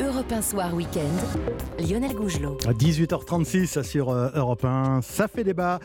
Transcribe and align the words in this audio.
Europe 0.00 0.32
1 0.32 0.42
Soir 0.42 0.74
Week-end, 0.74 1.78
Lionel 1.78 2.14
Gougelot. 2.14 2.58
À 2.66 2.72
18h36 2.72 3.84
sur 3.84 4.10
euh, 4.10 4.28
Europe 4.34 4.64
1, 4.64 5.02
ça 5.02 5.28
fait 5.28 5.44
débat 5.44 5.78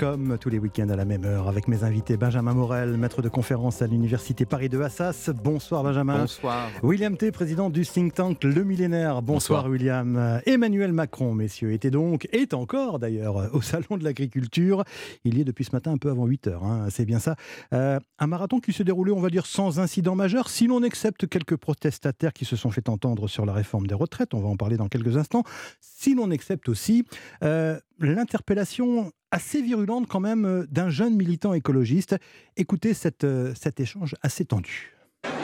comme 0.00 0.38
tous 0.38 0.48
les 0.48 0.58
week-ends 0.58 0.88
à 0.88 0.96
la 0.96 1.04
même 1.04 1.26
heure 1.26 1.46
avec 1.46 1.68
mes 1.68 1.84
invités 1.84 2.16
Benjamin 2.16 2.54
Morel, 2.54 2.96
maître 2.96 3.20
de 3.20 3.28
conférence 3.28 3.82
à 3.82 3.86
l'Université 3.86 4.46
Paris 4.46 4.70
de 4.70 4.80
Assas. 4.80 5.28
Bonsoir 5.44 5.82
Benjamin. 5.82 6.20
Bonsoir. 6.20 6.70
William 6.82 7.18
T, 7.18 7.30
président 7.32 7.68
du 7.68 7.84
think 7.84 8.14
tank 8.14 8.42
Le 8.42 8.64
Millénaire. 8.64 9.20
Bonsoir, 9.20 9.66
William. 9.66 10.40
Emmanuel 10.46 10.94
Macron, 10.94 11.34
messieurs, 11.34 11.72
était 11.72 11.90
donc, 11.90 12.28
est 12.32 12.54
encore 12.54 12.98
d'ailleurs, 12.98 13.50
au 13.52 13.60
Salon 13.60 13.98
de 13.98 14.04
l'Agriculture. 14.04 14.84
Il 15.24 15.36
y 15.36 15.42
est 15.42 15.44
depuis 15.44 15.64
ce 15.64 15.72
matin 15.72 15.92
un 15.92 15.98
peu 15.98 16.08
avant 16.08 16.26
8h, 16.26 16.64
hein, 16.64 16.86
c'est 16.88 17.04
bien 17.04 17.18
ça. 17.18 17.36
Euh, 17.74 18.00
un 18.18 18.26
marathon 18.26 18.58
qui 18.60 18.72
s'est 18.72 18.84
déroulé, 18.84 19.12
on 19.12 19.20
va 19.20 19.28
dire, 19.28 19.44
sans 19.44 19.80
incident 19.80 20.14
majeur, 20.14 20.48
si 20.48 20.66
l'on 20.66 20.82
accepte 20.82 21.28
quelques 21.28 21.56
protestataires 21.56 22.32
qui 22.32 22.46
se 22.46 22.56
sont 22.56 22.70
fait 22.70 22.88
entendre 22.88 23.28
sur 23.28 23.44
la 23.44 23.49
réforme 23.52 23.86
des 23.86 23.94
retraites, 23.94 24.34
on 24.34 24.40
va 24.40 24.48
en 24.48 24.56
parler 24.56 24.76
dans 24.76 24.88
quelques 24.88 25.16
instants, 25.16 25.44
si 25.80 26.14
l'on 26.14 26.30
accepte 26.30 26.68
aussi 26.68 27.04
euh, 27.42 27.78
l'interpellation 27.98 29.12
assez 29.30 29.62
virulente 29.62 30.06
quand 30.08 30.20
même 30.20 30.44
euh, 30.44 30.66
d'un 30.70 30.90
jeune 30.90 31.16
militant 31.16 31.54
écologiste. 31.54 32.16
Écoutez 32.56 32.92
euh, 33.24 33.54
cet 33.54 33.80
échange 33.80 34.16
assez 34.22 34.44
tendu. 34.44 34.99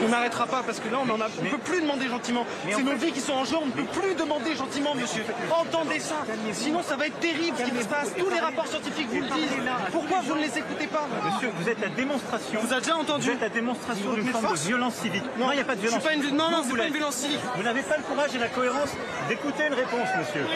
On 0.06 0.08
n'arrêtera 0.08 0.46
pas 0.46 0.62
parce 0.62 0.78
que 0.78 0.88
là 0.88 0.98
on 1.04 1.10
en 1.10 1.20
a, 1.20 1.26
on 1.26 1.50
peut 1.50 1.58
plus 1.58 1.80
demander 1.80 2.06
gentiment. 2.08 2.46
C'est 2.70 2.82
nos 2.82 2.94
vies 2.94 3.12
qui 3.12 3.20
sont 3.20 3.32
en 3.32 3.44
jeu, 3.44 3.56
on 3.60 3.66
ne 3.66 3.72
peut 3.72 3.84
plus 4.00 4.14
demander 4.14 4.54
gentiment, 4.54 4.94
monsieur. 4.94 5.24
Entendez 5.50 5.98
ça. 5.98 6.16
Sinon 6.52 6.82
ça 6.82 6.96
va 6.96 7.08
être 7.08 7.18
terrible 7.18 7.56
ce 7.58 7.64
qui 7.70 7.82
se 7.82 7.88
passe. 7.88 8.12
Tous 8.16 8.30
les 8.30 8.38
rapports 8.38 8.66
scientifiques 8.66 9.08
vous 9.08 9.20
le 9.20 9.28
disent. 9.28 9.50
Pourquoi 9.92 10.20
vous 10.20 10.34
ne 10.34 10.40
les 10.40 10.58
écoutez 10.58 10.86
pas 10.86 11.06
Monsieur, 11.24 11.50
vous 11.58 11.68
êtes 11.68 11.80
la 11.80 11.88
démonstration. 11.88 12.60
Vous 12.60 12.72
avez 12.72 12.82
déjà 12.82 12.96
entendu 12.96 13.26
Vous 13.26 13.32
êtes 13.32 13.40
la 13.40 13.48
démonstration 13.48 14.12
d'une 14.12 14.28
forme 14.28 14.52
de 14.52 14.58
violence 14.58 14.94
civique. 14.94 15.24
Non, 15.38 15.50
il 15.50 15.56
n'y 15.56 15.60
a 15.60 15.64
pas 15.64 15.76
de 15.76 15.80
violence. 15.80 16.04
une, 16.14 16.36
non, 16.36 16.50
non, 16.50 16.62
Vous 16.62 16.70
c'est 16.70 16.76
pas 16.76 16.86
une 16.86 16.92
violence 16.92 17.16
civique. 17.16 17.40
Vous 17.56 17.62
n'avez 17.62 17.82
pas 17.82 17.96
le 17.96 18.02
courage 18.04 18.34
et 18.34 18.38
la 18.38 18.48
cohérence 18.48 18.90
d'écouter 19.28 19.66
une 19.66 19.74
réponse, 19.74 20.08
monsieur. 20.18 20.46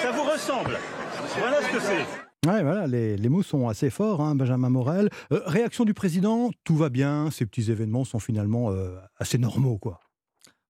Ça 0.00 0.10
vous 0.12 0.24
ressemble. 0.24 0.78
Voilà 1.38 1.62
ce 1.62 1.68
que 1.68 1.80
c'est. 1.80 2.31
Ouais, 2.44 2.60
voilà, 2.64 2.88
les, 2.88 3.16
les 3.16 3.28
mots 3.28 3.44
sont 3.44 3.68
assez 3.68 3.88
forts, 3.88 4.20
hein, 4.20 4.34
Benjamin 4.34 4.68
Morel. 4.68 5.10
Euh, 5.30 5.42
réaction 5.46 5.84
du 5.84 5.94
président, 5.94 6.50
tout 6.64 6.76
va 6.76 6.88
bien, 6.88 7.30
ces 7.30 7.46
petits 7.46 7.70
événements 7.70 8.04
sont 8.04 8.18
finalement 8.18 8.72
euh, 8.72 8.96
assez 9.16 9.38
normaux, 9.38 9.78
quoi. 9.78 10.00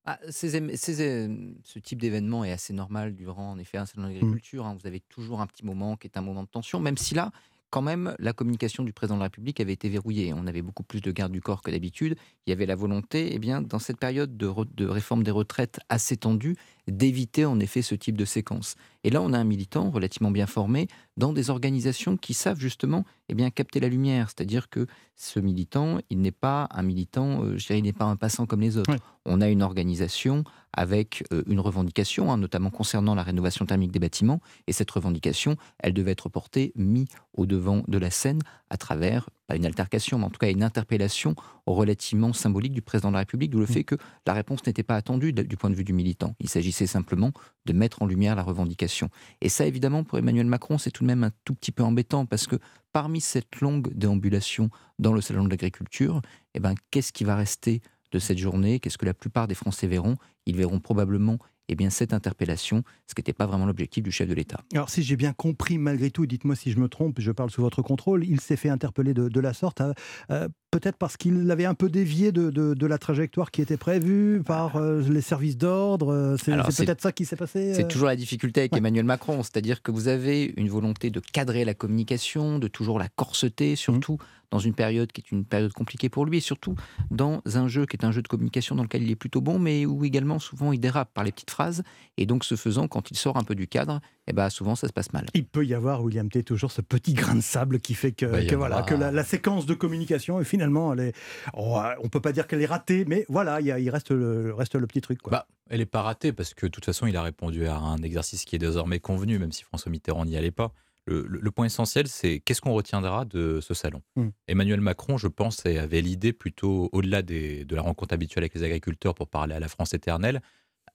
Ah, 0.04 0.18
ces 0.28 0.76
ces, 0.76 1.00
euh, 1.00 1.54
ce 1.64 1.78
type 1.78 1.98
d'événement 2.00 2.44
est 2.44 2.52
assez 2.52 2.74
normal 2.74 3.14
durant 3.14 3.52
en 3.52 3.58
effet 3.58 3.78
un 3.78 3.86
salon 3.86 4.08
de 4.08 4.12
l'agriculture. 4.12 4.66
hein. 4.66 4.76
Vous 4.78 4.86
avez 4.86 5.00
toujours 5.00 5.40
un 5.40 5.46
petit 5.46 5.64
moment 5.64 5.96
qui 5.96 6.08
est 6.08 6.18
un 6.18 6.22
moment 6.22 6.42
de 6.42 6.48
tension, 6.48 6.78
même 6.78 6.98
si 6.98 7.14
là, 7.14 7.30
quand 7.70 7.80
même, 7.82 8.14
la 8.18 8.34
communication 8.34 8.82
du 8.82 8.92
président 8.92 9.14
de 9.14 9.20
la 9.20 9.26
République 9.26 9.58
avait 9.60 9.72
été 9.72 9.88
verrouillée. 9.88 10.34
On 10.34 10.46
avait 10.46 10.60
beaucoup 10.60 10.82
plus 10.82 11.00
de 11.00 11.10
garde 11.10 11.32
du 11.32 11.40
corps 11.40 11.62
que 11.62 11.70
d'habitude. 11.70 12.16
Il 12.46 12.50
y 12.50 12.52
avait 12.52 12.66
la 12.66 12.74
volonté, 12.74 13.30
eh 13.32 13.38
bien, 13.38 13.62
dans 13.62 13.78
cette 13.78 13.98
période 13.98 14.36
de, 14.36 14.52
de 14.74 14.86
réforme 14.86 15.22
des 15.22 15.30
retraites 15.30 15.80
assez 15.88 16.18
tendue, 16.18 16.56
d'éviter 16.88 17.44
en 17.44 17.60
effet 17.60 17.82
ce 17.82 17.94
type 17.94 18.16
de 18.16 18.24
séquence. 18.24 18.74
Et 19.04 19.10
là, 19.10 19.20
on 19.22 19.32
a 19.32 19.38
un 19.38 19.44
militant 19.44 19.90
relativement 19.90 20.30
bien 20.30 20.46
formé 20.46 20.88
dans 21.16 21.32
des 21.32 21.50
organisations 21.50 22.16
qui 22.16 22.34
savent 22.34 22.58
justement 22.58 23.04
eh 23.28 23.34
bien, 23.34 23.50
capter 23.50 23.80
la 23.80 23.88
lumière. 23.88 24.28
C'est-à-dire 24.28 24.68
que 24.68 24.86
ce 25.16 25.40
militant, 25.40 25.98
il 26.10 26.20
n'est 26.20 26.32
pas 26.32 26.68
un 26.70 26.82
militant, 26.82 27.42
euh, 27.42 27.58
je 27.58 27.66
dirais, 27.66 27.78
il 27.78 27.84
n'est 27.84 27.92
pas 27.92 28.04
un 28.04 28.16
passant 28.16 28.46
comme 28.46 28.60
les 28.60 28.76
autres. 28.76 28.96
On 29.24 29.40
a 29.40 29.48
une 29.48 29.62
organisation 29.62 30.44
avec 30.72 31.24
euh, 31.32 31.42
une 31.46 31.60
revendication, 31.60 32.32
hein, 32.32 32.38
notamment 32.38 32.70
concernant 32.70 33.14
la 33.14 33.22
rénovation 33.22 33.66
thermique 33.66 33.92
des 33.92 33.98
bâtiments. 33.98 34.40
Et 34.66 34.72
cette 34.72 34.90
revendication, 34.90 35.56
elle 35.78 35.92
devait 35.92 36.12
être 36.12 36.28
portée, 36.28 36.72
mise 36.76 37.08
au 37.34 37.46
devant 37.46 37.82
de 37.88 37.98
la 37.98 38.10
scène 38.10 38.40
à 38.70 38.76
travers, 38.76 39.28
pas 39.52 39.56
une 39.56 39.66
altercation, 39.66 40.18
mais 40.18 40.24
en 40.24 40.30
tout 40.30 40.38
cas 40.38 40.50
une 40.50 40.62
interpellation 40.62 41.34
relativement 41.66 42.32
symbolique 42.32 42.72
du 42.72 42.80
président 42.80 43.10
de 43.10 43.14
la 43.14 43.18
République, 43.20 43.50
d'où 43.50 43.58
le 43.58 43.66
fait 43.66 43.84
que 43.84 43.96
la 44.26 44.32
réponse 44.32 44.66
n'était 44.66 44.82
pas 44.82 44.96
attendue 44.96 45.32
du 45.32 45.56
point 45.58 45.68
de 45.68 45.74
vue 45.74 45.84
du 45.84 45.92
militant. 45.92 46.34
Il 46.40 46.48
s'agissait 46.48 46.86
simplement 46.86 47.32
de 47.66 47.72
mettre 47.74 48.00
en 48.00 48.06
lumière 48.06 48.34
la 48.34 48.42
revendication. 48.42 49.10
Et 49.42 49.50
ça, 49.50 49.66
évidemment, 49.66 50.04
pour 50.04 50.16
Emmanuel 50.16 50.46
Macron, 50.46 50.78
c'est 50.78 50.90
tout 50.90 51.04
de 51.04 51.08
même 51.08 51.22
un 51.22 51.30
tout 51.44 51.54
petit 51.54 51.70
peu 51.70 51.82
embêtant 51.82 52.24
parce 52.24 52.46
que 52.46 52.56
parmi 52.92 53.20
cette 53.20 53.60
longue 53.60 53.92
déambulation 53.94 54.70
dans 54.98 55.12
le 55.12 55.20
salon 55.20 55.44
de 55.44 55.50
l'agriculture, 55.50 56.22
eh 56.54 56.60
ben, 56.60 56.74
qu'est-ce 56.90 57.12
qui 57.12 57.24
va 57.24 57.36
rester 57.36 57.82
de 58.10 58.18
cette 58.18 58.38
journée? 58.38 58.80
Qu'est-ce 58.80 58.98
que 58.98 59.06
la 59.06 59.14
plupart 59.14 59.48
des 59.48 59.54
Français 59.54 59.86
verront? 59.86 60.16
Ils 60.46 60.56
verront 60.56 60.80
probablement 60.80 61.38
eh 61.68 61.74
bien, 61.74 61.90
cette 61.90 62.12
interpellation, 62.12 62.82
ce 63.06 63.14
qui 63.14 63.20
n'était 63.20 63.32
pas 63.32 63.46
vraiment 63.46 63.66
l'objectif 63.66 64.02
du 64.02 64.10
chef 64.10 64.28
de 64.28 64.34
l'État. 64.34 64.60
Alors, 64.72 64.90
si 64.90 65.02
j'ai 65.02 65.16
bien 65.16 65.32
compris, 65.32 65.78
malgré 65.78 66.10
tout, 66.10 66.26
dites-moi 66.26 66.56
si 66.56 66.70
je 66.72 66.78
me 66.78 66.88
trompe, 66.88 67.20
je 67.20 67.32
parle 67.32 67.50
sous 67.50 67.62
votre 67.62 67.82
contrôle, 67.82 68.24
il 68.24 68.40
s'est 68.40 68.56
fait 68.56 68.68
interpeller 68.68 69.14
de, 69.14 69.40
la 69.40 69.52
sorte, 69.52 69.80
euh, 69.80 69.92
euh, 70.30 70.48
peut-être 70.72 70.96
parce 70.96 71.16
qu'il 71.18 71.48
avait 71.50 71.66
un 71.66 71.74
peu 71.74 71.88
dévié 71.90 72.32
de, 72.32 72.50
de- 72.50 72.72
de 72.74 72.86
la 72.86 72.96
trajectoire 72.98 73.50
qui 73.50 73.60
était 73.60 73.76
prévue 73.76 74.42
par 74.44 74.76
euh, 74.76 75.02
les 75.02 75.20
services 75.20 75.56
d'ordre. 75.58 76.12
euh, 76.12 76.36
C'est 76.38 76.84
peut-être 76.84 77.02
ça 77.02 77.12
qui 77.12 77.26
s'est 77.26 77.36
passé 77.36 77.74
C'est 77.74 77.84
euh 77.84 77.88
toujours 77.88 78.08
la 78.08 78.16
difficulté 78.16 78.60
avec 78.62 78.72
ouais. 78.72 78.78
Emmanuel 78.78 79.04
Macron, 79.04 79.42
c'est-à-dire 79.42 79.82
que 79.82 79.92
vous 79.92 80.08
avez 80.08 80.52
une 80.56 80.70
volonté 80.70 81.10
de 81.10 81.20
cadrer 81.20 81.64
la 81.66 81.74
communication, 81.74 82.58
de 82.58 82.68
toujours 82.68 82.98
la 82.98 83.08
corseter, 83.08 83.76
surtout 83.76 84.16
dans 84.50 84.58
une 84.58 84.74
période 84.74 85.12
qui 85.12 85.20
est 85.20 85.30
une 85.30 85.44
période 85.44 85.72
compliquée 85.72 86.08
pour 86.08 86.24
lui, 86.26 86.38
et 86.38 86.40
surtout 86.40 86.74
dans 87.10 87.42
un 87.54 87.68
jeu 87.68 87.86
qui 87.86 87.96
est 87.96 88.04
un 88.04 88.12
jeu 88.12 88.22
de 88.22 88.28
communication 88.28 88.74
dans 88.74 88.82
lequel 88.82 89.02
il 89.02 89.10
est 89.10 89.16
plutôt 89.16 89.40
bon, 89.42 89.58
mais 89.58 89.86
où 89.86 90.04
également 90.04 90.38
souvent 90.38 90.72
il 90.72 90.80
dérape 90.80 91.10
par 91.14 91.24
les 91.24 91.32
petites 91.32 91.50
phrases, 91.50 91.82
et 92.16 92.24
donc 92.26 92.44
ce 92.44 92.54
faisant, 92.56 92.88
quand 92.88 93.10
il 93.10 93.16
sort 93.16 93.36
un 93.36 93.44
peu 93.44 93.54
du 93.54 93.66
cadre, 93.68 94.00
eh 94.28 94.32
ben, 94.32 94.48
souvent 94.50 94.74
ça 94.76 94.86
se 94.88 94.92
passe 94.92 95.12
mal. 95.12 95.26
Il 95.34 95.44
peut 95.46 95.64
y 95.66 95.74
avoir, 95.74 96.02
William 96.02 96.28
T, 96.28 96.42
toujours 96.44 96.70
ce 96.72 96.80
petit 96.80 97.12
grain 97.14 97.34
de 97.34 97.40
sable 97.40 97.80
qui 97.80 97.94
fait 97.94 98.12
que, 98.12 98.26
Bah, 98.26 98.44
que 98.44 98.54
voilà, 98.54 98.76
aura. 98.78 98.84
que 98.84 98.94
la, 98.94 99.10
la 99.10 99.24
séquence 99.24 99.66
de 99.66 99.74
communication, 99.74 100.40
et 100.40 100.44
finalement, 100.44 100.92
elle 100.92 101.00
est, 101.00 101.12
oh, 101.54 101.80
on 102.02 102.08
peut 102.08 102.20
pas 102.20 102.32
dire 102.32 102.46
qu'elle 102.46 102.62
est 102.62 102.66
ratée, 102.66 103.04
mais 103.06 103.26
voilà, 103.28 103.60
il, 103.60 103.66
y 103.66 103.72
a- 103.72 103.78
il 103.78 103.90
reste, 103.90 104.10
le, 104.10 104.54
reste 104.54 104.74
le 104.76 104.86
petit 104.86 105.00
truc. 105.00 105.20
Quoi. 105.22 105.30
Bah, 105.32 105.46
elle 105.70 105.78
n'est 105.80 105.86
pas 105.86 106.02
ratée 106.02 106.32
parce 106.32 106.54
que 106.54 106.66
de 106.66 106.70
toute 106.70 106.84
façon, 106.84 107.06
il 107.06 107.16
a 107.16 107.22
répondu 107.22 107.66
à 107.66 107.76
un 107.76 107.96
exercice 107.98 108.44
qui 108.44 108.56
est 108.56 108.60
désormais 108.60 109.00
convenu, 109.00 109.38
même 109.38 109.52
si 109.52 109.64
François 109.64 109.90
Mitterrand 109.90 110.24
n'y 110.24 110.36
allait 110.36 110.50
pas. 110.50 110.72
Le, 111.06 111.26
le- 111.26 111.40
le 111.40 111.50
point 111.50 111.64
essentiel, 111.66 112.06
c'est 112.06 112.38
qu'est-ce 112.38 112.60
qu'on 112.60 112.74
retiendra 112.74 113.24
de 113.24 113.58
ce 113.60 113.74
salon? 113.74 114.02
Mm. 114.14 114.28
Emmanuel 114.46 114.80
Macron, 114.80 115.18
je 115.18 115.26
pense, 115.26 115.66
avait 115.66 116.00
l'idée 116.00 116.32
plutôt, 116.32 116.88
au-delà 116.92 117.22
de 117.22 117.66
la 117.74 117.82
rencontre 117.82 118.14
habituelle 118.14 118.44
avec 118.44 118.54
les 118.54 118.62
agriculteurs 118.62 119.14
pour 119.14 119.26
parler 119.26 119.52
à 119.54 119.58
la 119.58 119.66
France 119.66 119.94
éternelle, 119.94 120.40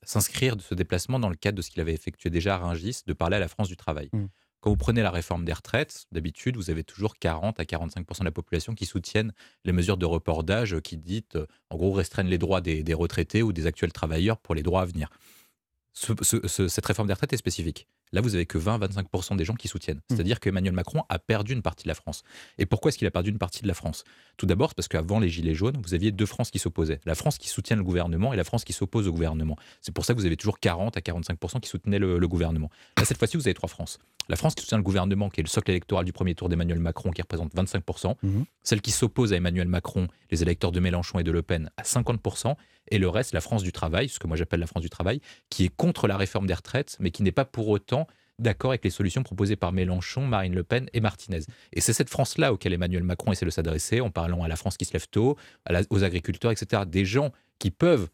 s'inscrire 0.07 0.55
de 0.55 0.61
ce 0.61 0.73
déplacement 0.73 1.19
dans 1.19 1.29
le 1.29 1.35
cadre 1.35 1.57
de 1.57 1.61
ce 1.61 1.69
qu'il 1.69 1.81
avait 1.81 1.93
effectué 1.93 2.29
déjà 2.29 2.55
à 2.55 2.57
Rungis, 2.59 3.01
de 3.05 3.13
parler 3.13 3.35
à 3.35 3.39
la 3.39 3.47
France 3.49 3.67
du 3.67 3.75
travail. 3.75 4.09
Mm. 4.13 4.25
Quand 4.61 4.69
vous 4.71 4.77
prenez 4.77 5.01
la 5.03 5.11
réforme 5.11 5.43
des 5.45 5.53
retraites, 5.53 6.05
d'habitude, 6.11 6.55
vous 6.55 6.69
avez 6.71 6.83
toujours 6.83 7.17
40 7.19 7.59
à 7.59 7.63
45% 7.63 8.19
de 8.19 8.23
la 8.25 8.31
population 8.31 8.73
qui 8.73 8.85
soutiennent 8.85 9.33
les 9.65 9.71
mesures 9.73 9.97
de 9.97 10.05
report 10.05 10.43
d'âge 10.43 10.79
qui 10.79 10.97
dites, 10.97 11.35
euh, 11.35 11.45
en 11.69 11.75
gros, 11.77 11.91
restreignent 11.91 12.29
les 12.29 12.37
droits 12.39 12.61
des, 12.61 12.81
des 12.83 12.93
retraités 12.93 13.43
ou 13.43 13.51
des 13.53 13.67
actuels 13.67 13.91
travailleurs 13.91 14.37
pour 14.37 14.55
les 14.55 14.63
droits 14.63 14.81
à 14.81 14.85
venir. 14.85 15.09
Ce- 15.93 16.13
ce- 16.21 16.47
ce- 16.47 16.67
cette 16.67 16.85
réforme 16.85 17.07
des 17.07 17.13
retraites 17.13 17.33
est 17.33 17.37
spécifique. 17.37 17.87
Là, 18.13 18.21
vous 18.21 18.35
avez 18.35 18.45
que 18.45 18.57
20-25% 18.57 19.35
des 19.35 19.45
gens 19.45 19.55
qui 19.55 19.67
soutiennent. 19.67 20.01
C'est-à-dire 20.09 20.39
qu'Emmanuel 20.39 20.73
Macron 20.73 21.03
a 21.09 21.19
perdu 21.19 21.53
une 21.53 21.61
partie 21.61 21.83
de 21.83 21.89
la 21.89 21.95
France. 21.95 22.23
Et 22.57 22.65
pourquoi 22.65 22.89
est-ce 22.89 22.97
qu'il 22.97 23.07
a 23.07 23.11
perdu 23.11 23.29
une 23.29 23.37
partie 23.37 23.61
de 23.61 23.67
la 23.67 23.73
France? 23.73 24.03
Tout 24.37 24.45
d'abord, 24.45 24.69
c'est 24.69 24.75
parce 24.75 24.87
qu'avant 24.87 25.19
les 25.19 25.29
Gilets 25.29 25.53
jaunes, 25.53 25.77
vous 25.83 25.93
aviez 25.93 26.11
deux 26.11 26.25
France 26.25 26.51
qui 26.51 26.59
s'opposaient. 26.59 26.99
La 27.05 27.15
France 27.15 27.37
qui 27.37 27.49
soutient 27.49 27.75
le 27.75 27.83
gouvernement 27.83 28.33
et 28.33 28.37
la 28.37 28.43
France 28.43 28.63
qui 28.63 28.73
s'oppose 28.73 29.07
au 29.07 29.11
gouvernement. 29.11 29.57
C'est 29.81 29.93
pour 29.93 30.05
ça 30.05 30.13
que 30.13 30.19
vous 30.19 30.25
avez 30.25 30.37
toujours 30.37 30.59
40 30.59 30.97
à 30.97 30.99
45% 30.99 31.59
qui 31.59 31.69
soutenaient 31.69 31.99
le, 31.99 32.17
le 32.17 32.27
gouvernement. 32.27 32.69
Là, 32.97 33.05
cette 33.05 33.17
fois-ci, 33.17 33.37
vous 33.37 33.47
avez 33.47 33.53
trois 33.53 33.69
France. 33.69 33.99
La 34.29 34.35
France 34.35 34.55
qui 34.55 34.63
soutient 34.63 34.77
le 34.77 34.83
gouvernement, 34.83 35.29
qui 35.29 35.39
est 35.39 35.43
le 35.43 35.49
socle 35.49 35.71
électoral 35.71 36.05
du 36.05 36.11
premier 36.11 36.35
tour 36.35 36.49
d'Emmanuel 36.49 36.79
Macron, 36.79 37.11
qui 37.11 37.21
représente 37.21 37.53
25%. 37.55 38.15
Mhm. 38.23 38.45
Celle 38.63 38.81
qui 38.81 38.91
s'oppose 38.91 39.33
à 39.33 39.37
Emmanuel 39.37 39.67
Macron, 39.67 40.07
les 40.31 40.41
électeurs 40.41 40.71
de 40.71 40.79
Mélenchon 40.79 41.19
et 41.19 41.23
de 41.23 41.31
Le 41.31 41.41
Pen, 41.41 41.69
à 41.77 41.83
50%. 41.83 42.55
Et 42.89 42.97
le 42.97 43.09
reste, 43.09 43.33
la 43.33 43.41
France 43.41 43.63
du 43.63 43.71
travail, 43.71 44.09
ce 44.09 44.19
que 44.19 44.27
moi 44.27 44.37
j'appelle 44.37 44.59
la 44.59 44.67
France 44.67 44.83
du 44.83 44.89
travail, 44.89 45.21
qui 45.49 45.65
est 45.65 45.75
contre 45.75 46.07
la 46.07 46.17
réforme 46.17 46.47
des 46.47 46.53
retraites, 46.53 46.97
mais 46.99 47.11
qui 47.11 47.23
n'est 47.23 47.31
pas 47.31 47.45
pour 47.45 47.67
autant 47.67 48.07
d'accord 48.39 48.71
avec 48.71 48.83
les 48.83 48.89
solutions 48.89 49.23
proposées 49.23 49.55
par 49.55 49.71
Mélenchon, 49.71 50.25
Marine 50.25 50.53
Le 50.53 50.63
Pen 50.63 50.89
et 50.93 50.99
Martinez. 50.99 51.41
Et 51.73 51.81
c'est 51.81 51.93
cette 51.93 52.09
France-là 52.09 52.53
auquel 52.53 52.73
Emmanuel 52.73 53.03
Macron 53.03 53.31
essaie 53.31 53.45
de 53.45 53.51
s'adresser 53.51 53.99
en 53.99 54.11
parlant 54.11 54.43
à 54.43 54.47
la 54.47 54.55
France 54.55 54.77
qui 54.77 54.85
se 54.85 54.93
lève 54.93 55.07
tôt, 55.09 55.37
aux 55.89 56.03
agriculteurs, 56.03 56.51
etc. 56.51 56.83
Des 56.85 57.05
gens 57.05 57.31
qui 57.59 57.71
peuvent 57.71 58.09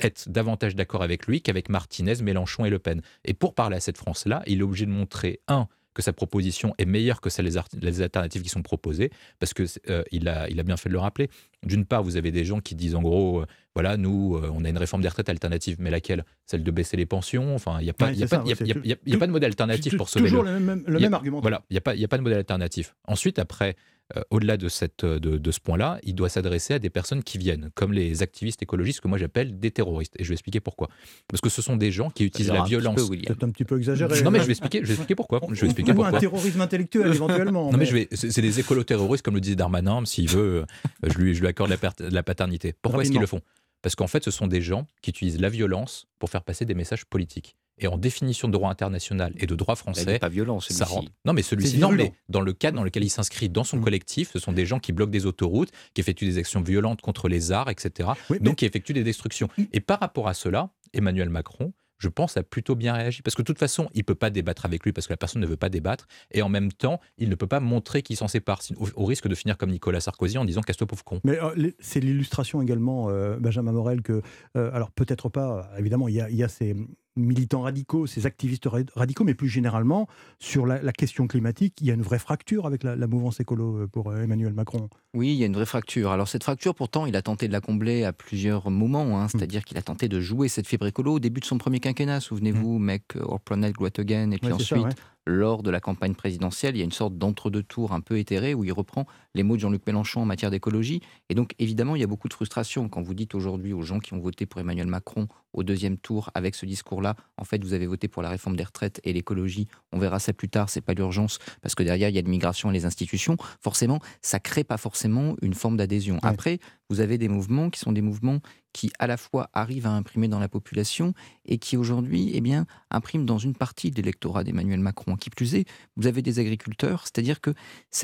être 0.00 0.28
davantage 0.28 0.74
d'accord 0.74 1.02
avec 1.02 1.26
lui 1.26 1.40
qu'avec 1.40 1.68
Martinez, 1.68 2.16
Mélenchon 2.20 2.64
et 2.64 2.70
Le 2.70 2.80
Pen. 2.80 3.00
Et 3.24 3.34
pour 3.34 3.54
parler 3.54 3.76
à 3.76 3.80
cette 3.80 3.96
France-là, 3.96 4.42
il 4.46 4.58
est 4.58 4.62
obligé 4.62 4.86
de 4.86 4.90
montrer, 4.90 5.40
un, 5.46 5.68
que 5.94 6.02
sa 6.02 6.12
proposition 6.12 6.74
est 6.78 6.84
meilleure 6.84 7.20
que 7.20 7.30
celles 7.30 7.48
des 7.74 8.02
alternatives 8.02 8.42
qui 8.42 8.48
sont 8.48 8.62
proposées, 8.62 9.10
parce 9.38 9.54
que 9.54 9.64
euh, 9.88 10.02
il, 10.10 10.28
a, 10.28 10.48
il 10.50 10.58
a 10.58 10.64
bien 10.64 10.76
fait 10.76 10.88
de 10.88 10.94
le 10.94 10.98
rappeler. 10.98 11.30
D'une 11.62 11.84
part, 11.84 12.02
vous 12.02 12.16
avez 12.16 12.32
des 12.32 12.44
gens 12.44 12.60
qui 12.60 12.74
disent 12.74 12.96
en 12.96 13.02
gros, 13.02 13.42
euh, 13.42 13.46
voilà, 13.74 13.96
nous, 13.96 14.36
euh, 14.36 14.50
on 14.54 14.64
a 14.64 14.68
une 14.68 14.78
réforme 14.78 15.02
des 15.02 15.08
retraites 15.08 15.28
alternative, 15.28 15.76
mais 15.80 15.90
laquelle? 15.90 16.24
Celle 16.46 16.62
de 16.62 16.70
baisser 16.70 16.96
les 16.96 17.06
pensions 17.06 17.54
Enfin, 17.54 17.78
il 17.80 17.84
n'y 17.84 17.90
a, 17.90 17.92
pas- 17.94 18.12
de 18.12 19.26
modèle 19.32 19.48
alternatif 19.48 19.96
pour 19.96 20.08
sauver 20.08 20.26
Toujours 20.26 20.42
le, 20.44 20.54
le 20.54 20.60
même, 20.60 20.84
le 20.86 21.00
même 21.00 21.14
argument. 21.14 21.40
voilà, 21.40 21.62
il 21.70 21.74
n'y 21.74 21.78
a, 21.78 21.80
pas- 21.80 21.94
il 21.94 22.00
y 22.00 22.04
a 22.04 22.08
pas 22.08 22.18
de 22.18 22.22
modèle 22.22 22.38
alternatif. 22.38 22.94
Ensuite, 23.08 23.38
après, 23.38 23.76
euh, 24.16 24.20
au-delà 24.30 24.58
de, 24.58 24.68
cette, 24.68 25.04
de, 25.04 25.38
de 25.38 25.50
ce 25.50 25.60
point-là, 25.60 25.98
il 26.02 26.14
doit 26.14 26.28
s'adresser 26.28 26.74
à 26.74 26.78
des 26.78 26.90
personnes 26.90 27.22
qui 27.22 27.38
viennent, 27.38 27.70
comme 27.74 27.92
les 27.94 28.22
activistes 28.22 28.62
écologistes 28.62 29.00
que 29.00 29.08
moi 29.08 29.16
j'appelle 29.16 29.58
des 29.58 29.70
terroristes. 29.70 30.12
Et 30.18 30.24
je 30.24 30.28
vais 30.28 30.34
expliquer 30.34 30.60
pourquoi. 30.60 30.88
Parce 31.26 31.40
que 31.40 31.48
ce 31.48 31.62
sont 31.62 31.76
des 31.76 31.90
gens 31.90 32.10
qui 32.10 32.24
utilisent 32.26 32.52
la 32.52 32.64
violence. 32.64 33.00
C'est 33.26 33.42
un 33.42 33.48
petit 33.50 33.64
peu 33.64 33.78
exagéré. 33.78 34.22
Non, 34.22 34.30
mais 34.30 34.40
je 34.40 34.44
vais 34.44 34.50
expliquer, 34.52 34.80
je 34.82 34.86
vais 34.88 34.92
expliquer 34.92 35.14
pourquoi. 35.14 35.40
Je 35.50 35.60
vais 35.62 35.66
expliquer 35.68 35.92
Ou 35.92 35.94
pourquoi. 35.94 36.16
un 36.16 36.20
terrorisme 36.20 36.60
intellectuel, 36.60 37.06
éventuellement. 37.14 37.72
Non, 37.72 37.78
mais 37.78 37.86
je 37.86 37.94
vais. 37.94 38.08
C'est 38.12 38.42
des 38.42 38.60
écolo-terroristes, 38.60 39.24
comme 39.24 39.34
le 39.34 39.40
disait 39.40 39.56
Darmanin. 39.56 40.04
S'il 40.04 40.28
veut, 40.28 40.64
euh, 41.04 41.08
je 41.10 41.18
lui, 41.18 41.34
je 41.34 41.40
lui 41.40 41.48
accorde 41.48 41.74
la 41.98 42.22
paternité. 42.22 42.74
Pourquoi 42.82 43.02
est-ce 43.02 43.10
qu'ils 43.10 43.20
le 43.20 43.26
font? 43.26 43.40
Parce 43.84 43.96
qu'en 43.96 44.06
fait, 44.06 44.24
ce 44.24 44.30
sont 44.30 44.46
des 44.46 44.62
gens 44.62 44.86
qui 45.02 45.10
utilisent 45.10 45.38
la 45.38 45.50
violence 45.50 46.06
pour 46.18 46.30
faire 46.30 46.42
passer 46.42 46.64
des 46.64 46.72
messages 46.72 47.04
politiques. 47.04 47.54
Et 47.76 47.86
en 47.86 47.98
définition 47.98 48.48
de 48.48 48.52
droit 48.54 48.70
international 48.70 49.34
et 49.36 49.46
de 49.46 49.54
droit 49.54 49.76
français, 49.76 50.18
pas 50.18 50.30
violent, 50.30 50.58
ça 50.58 50.86
rentre. 50.86 51.12
Non, 51.26 51.34
mais 51.34 51.42
celui-ci, 51.42 51.76
non, 51.76 51.92
mais 51.92 52.14
dans 52.30 52.40
le 52.40 52.54
cadre 52.54 52.78
dans 52.78 52.82
lequel 52.82 53.04
il 53.04 53.10
s'inscrit 53.10 53.50
dans 53.50 53.62
son 53.62 53.76
mmh. 53.76 53.84
collectif, 53.84 54.30
ce 54.32 54.38
sont 54.38 54.52
des 54.52 54.64
gens 54.64 54.78
qui 54.78 54.92
bloquent 54.92 55.10
des 55.10 55.26
autoroutes, 55.26 55.70
qui 55.92 56.00
effectuent 56.00 56.24
des 56.24 56.38
actions 56.38 56.62
violentes 56.62 57.02
contre 57.02 57.28
les 57.28 57.52
arts, 57.52 57.68
etc. 57.68 58.08
donc 58.40 58.56
qui 58.56 58.64
effectuent 58.64 58.94
des 58.94 59.04
destructions. 59.04 59.50
Mmh. 59.58 59.62
Et 59.74 59.80
par 59.80 60.00
rapport 60.00 60.28
à 60.28 60.34
cela, 60.34 60.70
Emmanuel 60.94 61.28
Macron, 61.28 61.74
je 61.98 62.08
pense, 62.08 62.36
a 62.36 62.42
plutôt 62.42 62.74
bien 62.74 62.94
réagi. 62.94 63.22
Parce 63.22 63.34
que 63.34 63.42
de 63.42 63.46
toute 63.46 63.58
façon, 63.58 63.88
il 63.94 63.98
ne 63.98 64.04
peut 64.04 64.14
pas 64.14 64.30
débattre 64.30 64.64
avec 64.64 64.84
lui 64.84 64.92
parce 64.92 65.06
que 65.06 65.12
la 65.12 65.16
personne 65.16 65.40
ne 65.42 65.46
veut 65.46 65.56
pas 65.56 65.68
débattre. 65.68 66.06
Et 66.30 66.42
en 66.42 66.48
même 66.48 66.72
temps, 66.72 67.00
il 67.18 67.28
ne 67.28 67.34
peut 67.34 67.46
pas 67.46 67.60
montrer 67.60 68.02
qu'il 68.02 68.16
s'en 68.16 68.28
sépare, 68.28 68.60
au, 68.96 69.04
risque 69.04 69.28
de 69.28 69.34
finir 69.34 69.56
comme 69.56 69.70
Nicolas 69.70 70.00
Sarkozy 70.00 70.38
en 70.38 70.44
disant 70.44 70.60
casse-toi 70.60 70.86
pauvre 70.86 71.04
con. 71.04 71.20
Mais 71.24 71.40
euh, 71.42 71.70
c'est 71.80 72.00
l'illustration 72.00 72.62
également, 72.62 73.08
euh, 73.08 73.36
Benjamin 73.38 73.72
Morel, 73.72 74.02
que, 74.02 74.22
euh, 74.56 74.70
alors 74.72 74.90
peut-être 74.90 75.28
pas, 75.28 75.70
évidemment, 75.78 76.08
il 76.08 76.16
y 76.16 76.24
il 76.30 76.36
y 76.36 76.42
a 76.42 76.48
ces 76.48 76.74
militants 77.16 77.62
radicaux, 77.62 78.06
ces 78.06 78.26
activistes 78.26 78.68
radicaux, 78.94 79.24
mais 79.24 79.34
plus 79.34 79.48
généralement, 79.48 80.08
sur 80.38 80.66
la, 80.66 80.80
question 80.92 81.26
climatique, 81.26 81.74
il 81.80 81.86
y 81.86 81.90
a 81.90 81.94
une 81.94 82.02
vraie 82.02 82.18
fracture 82.18 82.66
avec 82.66 82.82
la, 82.82 83.06
mouvance 83.06 83.40
écolo 83.40 83.78
euh, 83.78 83.86
pour 83.86 84.10
euh, 84.10 84.22
Emmanuel 84.22 84.52
Macron. 84.52 84.88
Oui, 85.12 85.32
il 85.32 85.36
y 85.36 85.42
a 85.42 85.46
une 85.46 85.54
vraie 85.54 85.66
fracture. 85.66 86.10
Alors 86.10 86.28
cette 86.28 86.44
fracture, 86.44 86.74
pourtant, 86.74 87.06
il 87.06 87.16
a 87.16 87.22
tenté 87.22 87.48
de 87.48 87.52
la 87.52 87.60
combler 87.60 88.04
à 88.04 88.12
plusieurs 88.12 88.70
moments, 88.70 89.20
hein. 89.20 89.28
c'est-à-dire 89.28 89.64
qu'il 89.64 89.78
a 89.78 89.82
tenté 89.82 90.08
de 90.08 90.20
jouer 90.20 90.48
cette 90.48 90.66
fibre 90.66 90.86
écolo 90.86 91.14
au 91.14 91.20
début 91.20 91.40
de 91.40 91.46
son 91.46 91.58
premier 91.58 91.80
quinquennat. 91.80 92.20
Souvenez-vous, 92.20 92.78
mmh. 92.78 92.84
Make 92.84 93.16
Our 93.16 93.40
Planet 93.40 93.74
Great 93.74 93.98
Again, 93.98 94.30
et 94.30 94.38
puis 94.38 94.52
ensuite 94.52 94.96
lors 95.26 95.62
de 95.62 95.70
la 95.70 95.80
campagne 95.80 96.14
présidentielle, 96.14 96.76
il 96.76 96.78
y 96.78 96.82
a 96.82 96.84
une 96.84 96.92
sorte 96.92 97.16
d'entre-deux 97.16 97.62
tours 97.62 97.92
un 97.92 98.00
peu 98.00 98.18
éthéré 98.18 98.54
où 98.54 98.64
il 98.64 98.72
reprend 98.72 99.06
les 99.34 99.42
mots 99.42 99.56
de 99.56 99.60
Jean-Luc 99.60 99.86
Mélenchon 99.86 100.20
en 100.20 100.26
matière 100.26 100.50
d'écologie. 100.50 101.00
Et 101.28 101.34
donc, 101.34 101.54
évidemment, 101.58 101.96
il 101.96 102.00
y 102.00 102.04
a 102.04 102.06
beaucoup 102.06 102.28
de 102.28 102.34
frustration 102.34 102.88
quand 102.88 103.02
vous 103.02 103.14
dites 103.14 103.34
aujourd'hui 103.34 103.72
aux 103.72 103.82
gens 103.82 103.98
qui 104.00 104.14
ont 104.14 104.20
voté 104.20 104.46
pour 104.46 104.60
Emmanuel 104.60 104.86
Macron 104.86 105.28
au 105.52 105.62
deuxième 105.62 105.96
tour 105.96 106.30
avec 106.34 106.54
ce 106.54 106.66
discours-là, 106.66 107.14
en 107.36 107.44
fait, 107.44 107.62
vous 107.62 107.72
avez 107.72 107.86
voté 107.86 108.08
pour 108.08 108.22
la 108.22 108.28
réforme 108.28 108.56
des 108.56 108.64
retraites 108.64 109.00
et 109.04 109.12
l'écologie. 109.12 109.68
On 109.92 109.98
verra 109.98 110.18
ça 110.18 110.32
plus 110.32 110.48
tard, 110.48 110.68
c'est 110.68 110.80
pas 110.80 110.94
l'urgence 110.94 111.38
parce 111.62 111.74
que 111.74 111.82
derrière, 111.82 112.08
il 112.08 112.14
y 112.14 112.18
a 112.18 112.22
l'immigration 112.22 112.70
et 112.70 112.72
les 112.74 112.84
institutions. 112.84 113.36
Forcément, 113.60 114.00
ça 114.20 114.40
crée 114.40 114.64
pas 114.64 114.76
forcément 114.76 115.36
une 115.42 115.54
forme 115.54 115.76
d'adhésion. 115.76 116.18
Après, 116.22 116.58
vous 116.94 117.00
avez 117.00 117.18
des 117.18 117.28
mouvements 117.28 117.70
qui 117.70 117.80
sont 117.80 117.90
des 117.90 118.02
mouvements 118.02 118.38
qui 118.72 118.92
à 119.00 119.08
la 119.08 119.16
fois 119.16 119.50
arrivent 119.52 119.86
à 119.86 119.90
imprimer 119.90 120.28
dans 120.28 120.38
la 120.38 120.48
population 120.48 121.12
et 121.44 121.58
qui 121.58 121.76
aujourd'hui 121.76 122.30
eh 122.34 122.40
bien, 122.40 122.66
impriment 122.90 123.26
dans 123.26 123.38
une 123.38 123.54
partie 123.54 123.90
de 123.90 123.96
l'électorat 123.96 124.44
d'Emmanuel 124.44 124.78
Macron. 124.78 125.16
Qui 125.16 125.30
plus 125.30 125.56
est, 125.56 125.64
vous 125.96 126.06
avez 126.06 126.22
des 126.22 126.38
agriculteurs, 126.38 127.02
c'est-à-dire 127.02 127.40
que 127.40 127.50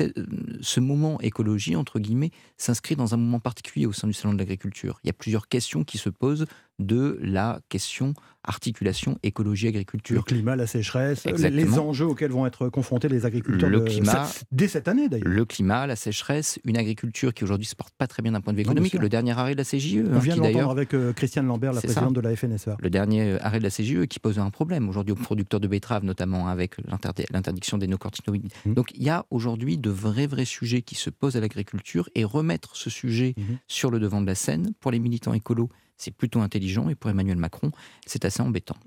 euh, 0.01 0.09
ce 0.61 0.79
moment 0.81 1.21
écologie, 1.21 1.75
entre 1.75 1.99
guillemets, 1.99 2.31
s'inscrit 2.57 2.97
dans 2.97 3.13
un 3.13 3.17
moment 3.17 3.39
particulier 3.39 3.85
au 3.85 3.93
sein 3.93 4.07
du 4.07 4.13
Salon 4.13 4.33
de 4.33 4.39
l'agriculture. 4.39 4.99
Il 5.03 5.07
y 5.07 5.09
a 5.09 5.13
plusieurs 5.13 5.47
questions 5.47 5.83
qui 5.85 5.97
se 5.97 6.09
posent 6.09 6.45
de 6.81 7.19
la 7.21 7.59
question 7.69 8.13
articulation 8.43 9.19
écologie-agriculture. 9.23 10.15
Le 10.15 10.21
climat, 10.23 10.55
la 10.55 10.67
sécheresse, 10.67 11.25
les 11.25 11.77
enjeux 11.77 12.07
auxquels 12.07 12.31
vont 12.31 12.45
être 12.45 12.69
confrontés 12.69 13.07
les 13.07 13.25
agriculteurs 13.25 13.69
le 13.69 13.81
climat, 13.81 14.27
dès 14.51 14.67
cette 14.67 14.87
année 14.87 15.09
d'ailleurs. 15.09 15.27
Le 15.27 15.45
climat, 15.45 15.85
la 15.85 15.95
sécheresse, 15.95 16.59
une 16.65 16.77
agriculture 16.77 17.33
qui 17.33 17.43
aujourd'hui 17.43 17.65
ne 17.65 17.69
se 17.69 17.75
porte 17.75 17.93
pas 17.97 18.07
très 18.07 18.23
bien 18.23 18.31
d'un 18.31 18.41
point 18.41 18.53
de 18.53 18.57
vue 18.57 18.63
économique. 18.63 18.93
le 18.93 19.09
dernier 19.09 19.31
arrêt 19.31 19.53
de 19.53 19.59
la 19.59 19.63
CGE. 19.63 19.97
On 19.97 20.15
hein, 20.15 20.19
vient 20.19 20.35
de 20.35 20.41
l'entendre 20.41 20.71
avec 20.71 20.93
euh, 20.93 21.13
Christiane 21.13 21.45
Lambert, 21.45 21.73
la 21.73 21.81
présidente 21.81 22.13
de 22.13 22.21
la. 22.21 22.31
Le 22.79 22.89
dernier 22.89 23.39
arrêt 23.41 23.59
de 23.59 23.63
la 23.63 23.69
CGE 23.69 24.05
qui 24.07 24.19
pose 24.19 24.39
un 24.39 24.49
problème 24.49 24.89
aujourd'hui 24.89 25.11
aux 25.11 25.15
producteurs 25.15 25.59
de 25.59 25.67
betteraves, 25.67 26.03
notamment 26.03 26.47
avec 26.47 26.75
l'interdiction 27.31 27.77
des 27.77 27.87
néocortinoïdes. 27.87 28.51
Mmh. 28.65 28.73
Donc 28.73 28.91
il 28.95 29.03
y 29.03 29.09
a 29.09 29.25
aujourd'hui 29.29 29.77
de 29.77 29.89
vrais, 29.89 30.27
vrais 30.27 30.45
sujets 30.45 30.81
qui 30.81 30.95
se 30.95 31.09
posent 31.09 31.35
à 31.35 31.41
l'agriculture 31.41 32.09
et 32.15 32.23
remettre 32.23 32.75
ce 32.75 32.89
sujet 32.89 33.35
mmh. 33.37 33.41
sur 33.67 33.91
le 33.91 33.99
devant 33.99 34.21
de 34.21 34.27
la 34.27 34.35
scène 34.35 34.71
pour 34.79 34.91
les 34.91 34.99
militants 34.99 35.33
écolos 35.33 35.69
c'est 36.01 36.11
plutôt 36.11 36.41
intelligent 36.41 36.89
et 36.89 36.95
pour 36.95 37.11
Emmanuel 37.11 37.37
Macron, 37.37 37.71
c'est 38.07 38.25
assez 38.25 38.41
embêtant. 38.41 38.77